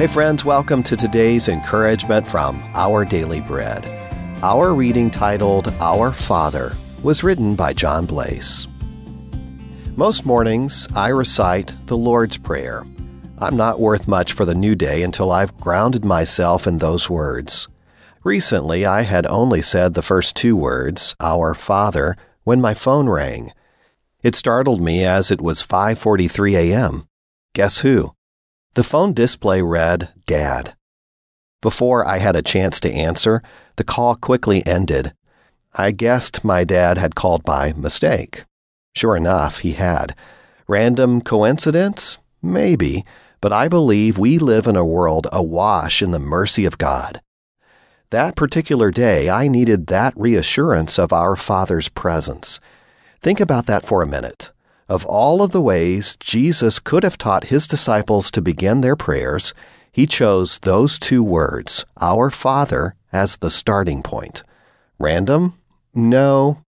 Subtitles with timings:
[0.00, 3.84] Hey, friends, welcome to today's encouragement from Our Daily Bread.
[4.42, 8.66] Our reading titled Our Father was written by John Blaze.
[9.96, 12.86] Most mornings, I recite the Lord's Prayer.
[13.36, 17.68] I'm not worth much for the new day until I've grounded myself in those words.
[18.24, 23.52] Recently, I had only said the first two words, Our Father, when my phone rang.
[24.22, 27.06] It startled me as it was 5:43 a.m.
[27.52, 28.14] Guess who?
[28.74, 30.76] The phone display read Dad.
[31.60, 33.42] Before I had a chance to answer,
[33.74, 35.12] the call quickly ended.
[35.74, 38.44] I guessed my dad had called by mistake.
[38.94, 40.14] Sure enough, he had.
[40.68, 42.18] Random coincidence?
[42.40, 43.04] Maybe,
[43.40, 47.20] but I believe we live in a world awash in the mercy of God.
[48.10, 52.60] That particular day, I needed that reassurance of our Father's presence.
[53.20, 54.52] Think about that for a minute.
[54.90, 59.54] Of all of the ways Jesus could have taught his disciples to begin their prayers,
[59.92, 64.42] he chose those two words, Our Father, as the starting point.
[64.98, 65.54] Random?
[65.94, 66.64] No.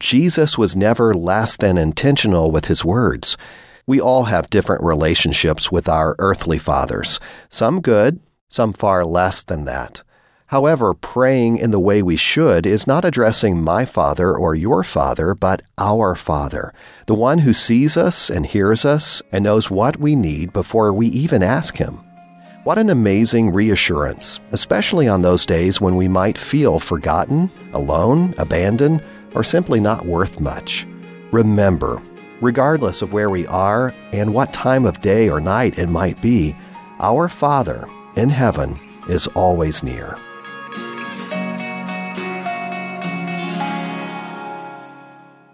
[0.00, 3.36] Jesus was never less than intentional with his words.
[3.86, 7.20] We all have different relationships with our earthly fathers,
[7.50, 10.02] some good, some far less than that.
[10.48, 15.34] However, praying in the way we should is not addressing my Father or your Father,
[15.34, 16.72] but our Father,
[17.04, 21.08] the one who sees us and hears us and knows what we need before we
[21.08, 22.00] even ask Him.
[22.64, 29.04] What an amazing reassurance, especially on those days when we might feel forgotten, alone, abandoned,
[29.34, 30.86] or simply not worth much.
[31.30, 32.00] Remember,
[32.40, 36.56] regardless of where we are and what time of day or night it might be,
[37.00, 40.18] our Father in heaven is always near.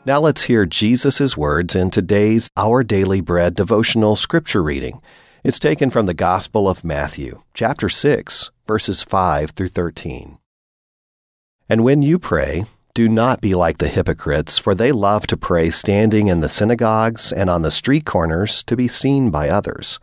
[0.06, 5.00] Now let's hear Jesus' words in today's Our Daily Bread devotional scripture reading.
[5.42, 10.37] It's taken from the Gospel of Matthew, chapter 6, verses 5 through 13.
[11.70, 15.70] And when you pray, do not be like the hypocrites, for they love to pray
[15.70, 19.98] standing in the synagogues and on the street corners to be seen by others.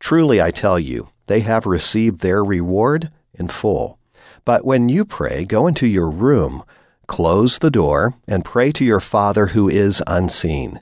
[0.00, 3.98] Truly, I tell you, they have received their reward in full.
[4.46, 6.64] But when you pray, go into your room
[7.06, 10.80] Close the door and pray to your Father who is unseen.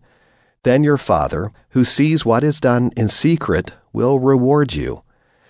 [0.63, 5.03] Then your Father, who sees what is done in secret, will reward you.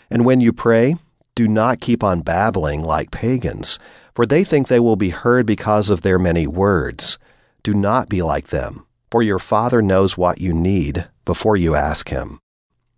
[0.08, 0.96] And when you pray,
[1.34, 3.78] do not keep on babbling like pagans,
[4.14, 7.18] for they think they will be heard because of their many words.
[7.62, 12.08] Do not be like them, for your Father knows what you need before you ask
[12.08, 12.38] Him.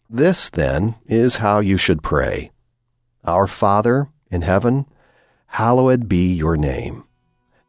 [0.08, 2.50] This, then, is how you should pray
[3.24, 4.86] Our Father in heaven,
[5.46, 7.04] hallowed be your name.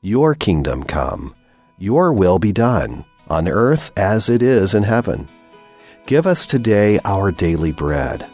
[0.05, 1.33] Your kingdom come,
[1.77, 5.29] your will be done, on earth as it is in heaven.
[6.07, 8.29] Give us today our daily bread,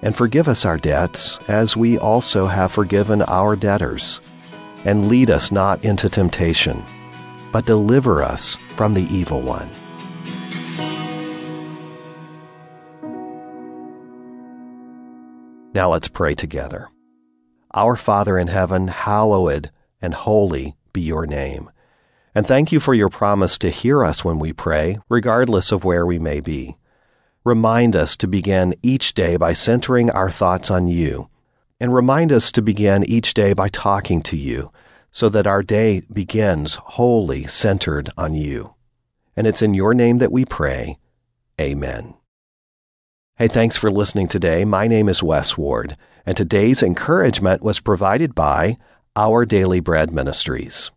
[0.00, 4.22] and forgive us our debts, as we also have forgiven our debtors.
[4.86, 6.82] And lead us not into temptation,
[7.52, 9.68] but deliver us from the evil one.
[15.74, 16.88] Now let's pray together.
[17.74, 19.70] Our Father in heaven, hallowed
[20.00, 21.70] and holy be your name.
[22.34, 26.06] And thank you for your promise to hear us when we pray, regardless of where
[26.06, 26.76] we may be.
[27.44, 31.28] Remind us to begin each day by centering our thoughts on you.
[31.80, 34.70] And remind us to begin each day by talking to you,
[35.10, 38.74] so that our day begins wholly centered on you.
[39.34, 40.98] And it's in your name that we pray.
[41.58, 42.14] Amen.
[43.36, 44.66] Hey, thanks for listening today.
[44.66, 45.96] My name is Wes Ward,
[46.26, 48.76] and today's encouragement was provided by
[49.15, 50.89] our Daily Bread Ministries.《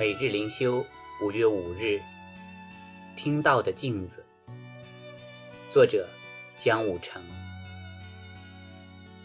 [0.00, 0.80] 每日灵修》
[1.21, 2.01] 五月五日，
[3.15, 4.25] 听到的镜子，
[5.69, 6.05] 作者
[6.57, 7.23] 江武成。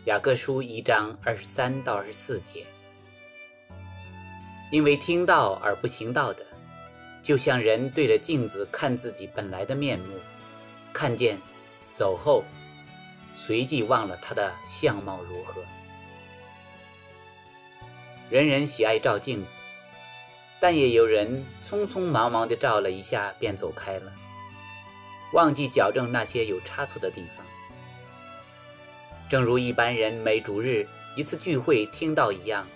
[0.04, 2.64] 雅各书一章二十三到二十四节，
[4.70, 6.46] 因为听到而不行道的，
[7.20, 10.14] 就像人对着镜子看自己本来的面目，
[10.92, 11.40] 看见，
[11.92, 12.44] 走后，
[13.34, 15.60] 随即忘了他的相貌如何。
[18.30, 19.56] 人人喜爱照镜子。
[20.60, 24.12] 但也有人匆匆忙忙地照了一下便走开了，
[25.32, 27.46] 忘记矫正那些有差错的地方。
[29.28, 30.86] 正如一般人每主日
[31.16, 32.66] 一次聚会听到一样，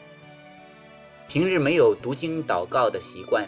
[1.28, 3.46] 平日没有读经祷告的习惯，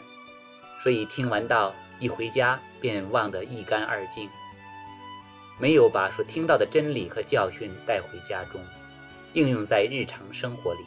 [0.78, 4.28] 所以听完道一回家便忘得一干二净，
[5.58, 8.60] 没有把所听到的真理和教训带回家中，
[9.32, 10.80] 应用在日常生活里。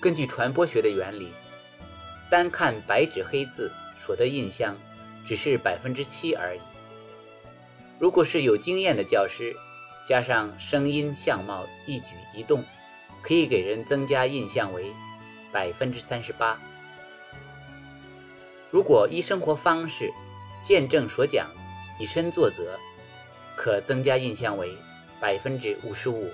[0.00, 1.28] 根据传播学的原理，
[2.30, 4.74] 单看白纸黑字所得印象
[5.26, 6.60] 只是百分之七而已。
[7.98, 9.54] 如果是有经验的教师，
[10.02, 12.64] 加上声音、相貌、一举一动，
[13.20, 14.90] 可以给人增加印象为
[15.52, 16.58] 百分之三十八。
[18.70, 20.10] 如果依生活方式、
[20.62, 21.50] 见证所讲，
[21.98, 22.78] 以身作则，
[23.54, 24.74] 可增加印象为
[25.20, 26.32] 百分之五十五。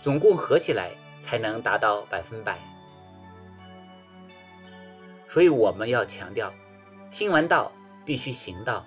[0.00, 0.90] 总共合起来。
[1.20, 2.58] 才能达到百分百，
[5.26, 6.50] 所以我们要强调，
[7.12, 7.70] 听完道
[8.06, 8.86] 必须行道，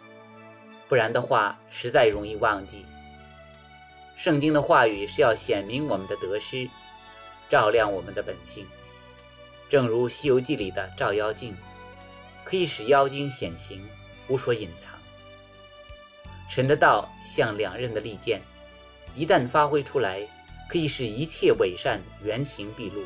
[0.90, 2.86] 不然的话实在容易忘记。
[4.16, 6.68] 圣经的话语是要显明我们的得失，
[7.48, 8.66] 照亮我们的本性，
[9.70, 11.56] 正如《西游记》里的照妖镜，
[12.44, 13.88] 可以使妖精显形，
[14.28, 15.00] 无所隐藏。
[16.50, 18.42] 神的道像两刃的利剑，
[19.16, 20.28] 一旦发挥出来。
[20.70, 23.04] 可以使一切伪善原形毕露。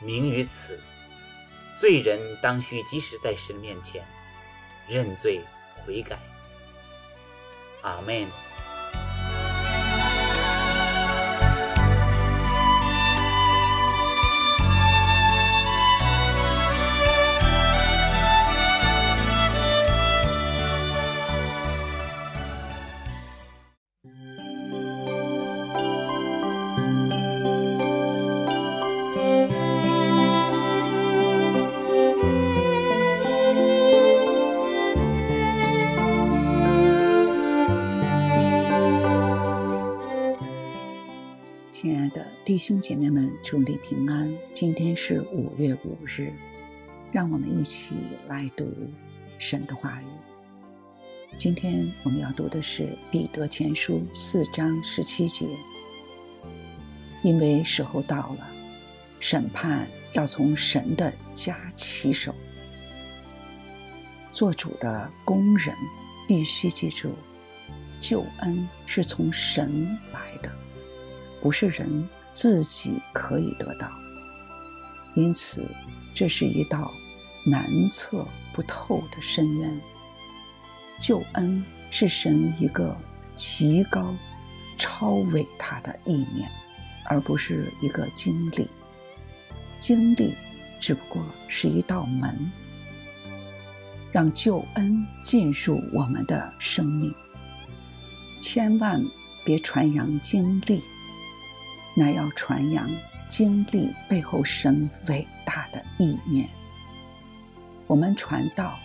[0.00, 0.80] 明于此，
[1.78, 4.06] 罪人当需及时在神面前
[4.88, 5.40] 认罪
[5.84, 6.18] 悔改。
[7.82, 8.26] 阿门。
[42.58, 44.36] 兄姐妹们，祝你平安！
[44.52, 46.32] 今天是五月五日，
[47.12, 47.96] 让我们一起
[48.26, 48.68] 来读
[49.38, 50.06] 神的话语。
[51.36, 52.82] 今天我们要读的是
[53.12, 55.46] 《彼得前书》四章十七节。
[57.22, 58.50] 因为时候到了，
[59.20, 62.34] 审判要从神的家起手。
[64.32, 65.76] 做主的工人
[66.26, 67.14] 必须记住，
[68.00, 70.50] 救恩是从神来的，
[71.40, 72.08] 不是人。
[72.32, 73.90] 自己可以得到，
[75.14, 75.64] 因此
[76.14, 76.92] 这是一道
[77.44, 79.80] 难测不透的深渊。
[81.00, 82.96] 救恩是神一个
[83.34, 84.14] 极高、
[84.76, 86.50] 超伟大的意念，
[87.06, 88.68] 而不是一个经历。
[89.80, 90.34] 经历
[90.80, 92.50] 只不过是一道门，
[94.10, 97.14] 让救恩进入我们的生命。
[98.40, 99.04] 千万
[99.44, 100.82] 别传扬经历。
[101.98, 102.88] 乃要传扬
[103.28, 106.48] 经历背后神伟大的意念。
[107.88, 108.78] 我们传道，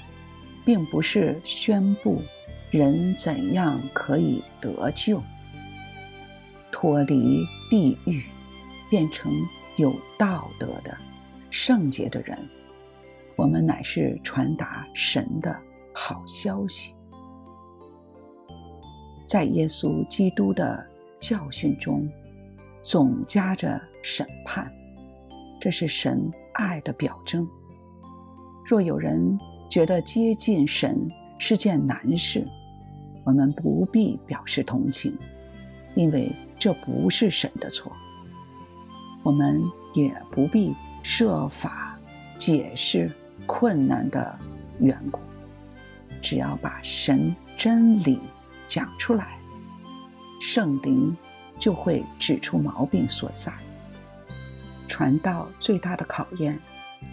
[0.66, 2.24] 并不是宣布
[2.72, 5.22] 人怎样可以得救、
[6.72, 8.24] 脱离地狱，
[8.90, 9.32] 变成
[9.78, 10.98] 有道德的
[11.52, 12.36] 圣洁的人。
[13.36, 15.62] 我们乃是传达神的
[15.94, 16.96] 好消息，
[19.28, 22.10] 在耶稣基督的教训中。
[22.84, 24.70] 总加着审判，
[25.60, 27.48] 这是神爱的表征。
[28.66, 31.10] 若有人觉得接近神
[31.40, 32.46] 是件难事，
[33.24, 35.18] 我们不必表示同情，
[35.96, 37.90] 因为这不是神的错。
[39.24, 39.64] 我们
[39.94, 41.98] 也不必设法
[42.38, 43.10] 解释
[43.46, 44.38] 困难的
[44.80, 45.22] 缘故，
[46.22, 48.20] 只要把神真理
[48.68, 49.40] 讲出来，
[50.42, 51.16] 圣灵。
[51.58, 53.54] 就会指出毛病所在。
[54.88, 56.60] 传道最大的考验，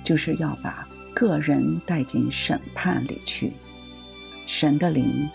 [0.05, 3.55] 就是要把个人带进审判里去。
[4.47, 5.29] 神的灵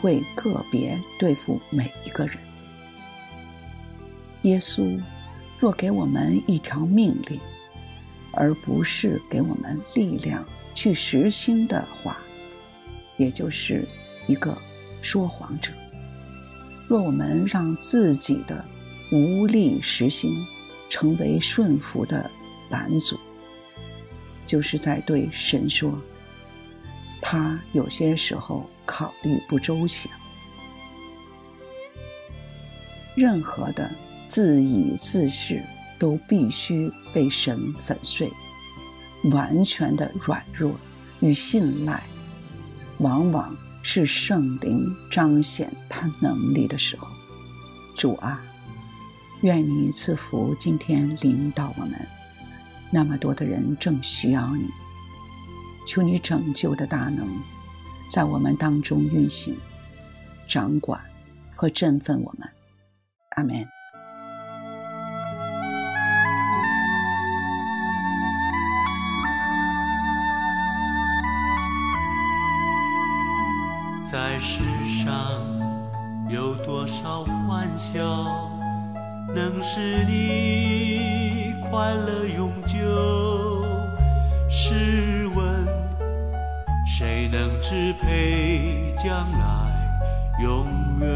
[0.00, 2.36] 会个别对付每一个人。
[4.42, 5.00] 耶稣
[5.60, 7.40] 若给我们一条命令，
[8.32, 12.18] 而不是给我们力量去实行的话，
[13.16, 13.86] 也就是
[14.26, 14.56] 一个
[15.00, 15.72] 说谎者。
[16.92, 18.62] 若我们让自己的
[19.10, 20.30] 无力实行
[20.90, 22.30] 成为顺服的
[22.68, 23.18] 拦阻，
[24.44, 25.98] 就是在对神说
[27.22, 30.12] ：“他有些时候考虑不周详。”
[33.16, 33.90] 任何的
[34.28, 35.64] 自以自是
[35.98, 38.30] 都必须被神粉碎。
[39.30, 40.74] 完全的软弱
[41.20, 42.02] 与信赖，
[42.98, 43.56] 往往。
[43.82, 47.08] 是圣灵彰显他能力的时候，
[47.96, 48.40] 主啊，
[49.42, 52.06] 愿你赐福今天领导我们，
[52.90, 54.66] 那么多的人正需要你，
[55.86, 57.26] 求你拯救的大能
[58.08, 59.56] 在我们当中运行、
[60.46, 61.00] 掌管
[61.56, 62.48] 和振奋我们。
[63.30, 63.81] 阿门。
[81.72, 83.64] 快乐永久？
[84.50, 85.66] 试问
[86.86, 89.72] 谁能支配将来？
[90.42, 90.66] 永
[91.00, 91.08] 远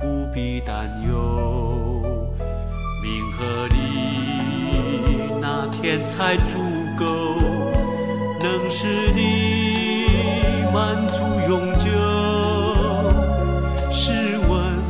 [0.00, 2.02] 不必担忧。
[3.00, 3.76] 名和利
[5.40, 6.58] 那天才足
[6.98, 7.36] 够，
[8.40, 10.08] 能使你
[10.74, 11.86] 满足永久。
[13.92, 14.82] 试问，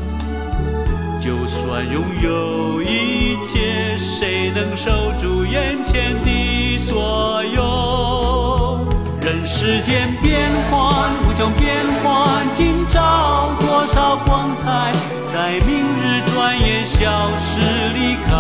[1.20, 3.07] 就算拥有一
[3.42, 4.90] 切，谁能守
[5.21, 8.87] 住眼前的所有？
[9.21, 14.92] 人世间变幻无穷，变幻今朝多少光彩，
[15.33, 17.61] 在明日转眼消失
[17.95, 18.30] 离开。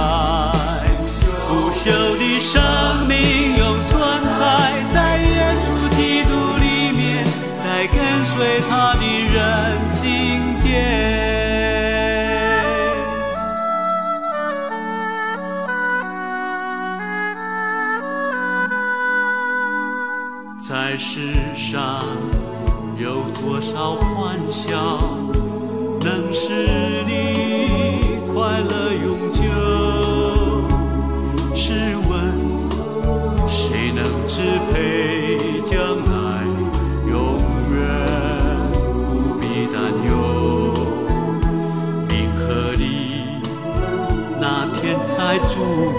[1.48, 1.84] 不朽
[2.18, 3.16] 的生命
[3.56, 3.98] 永存
[4.38, 7.24] 在，在耶稣基督里面，
[7.58, 8.87] 在跟随他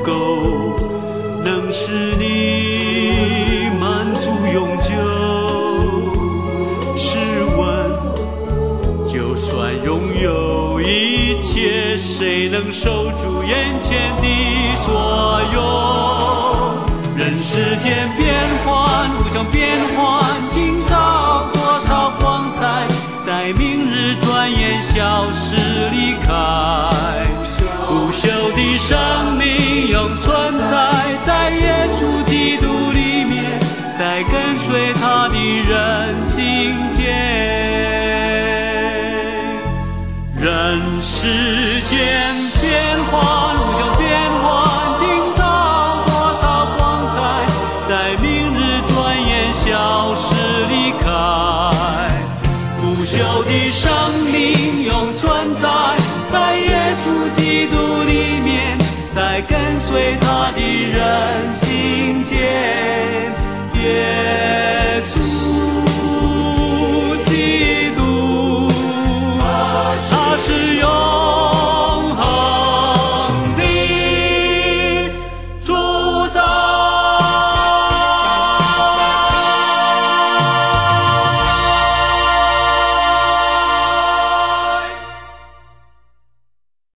[0.09, 0.79] 够，
[1.43, 4.31] 能使你满足。
[4.51, 4.89] 永久。
[6.97, 7.17] 试
[7.55, 7.61] 问，
[9.07, 14.25] 就算拥有一切，谁能守住眼前的
[14.85, 15.57] 所有？
[17.15, 18.33] 人世间变
[18.65, 18.67] 幻
[19.19, 19.97] 无常，变幻
[20.51, 22.87] 今朝多少光彩，
[23.25, 25.55] 在明日转眼消失
[25.91, 26.27] 离开。
[27.87, 28.23] 不朽
[28.55, 28.97] 的生
[29.37, 29.48] 命
[29.89, 30.93] 永存在，
[31.25, 33.59] 在耶稣基督里面。
[33.97, 35.35] 在跟随他的
[35.67, 37.03] 人心间，
[40.39, 41.68] 人世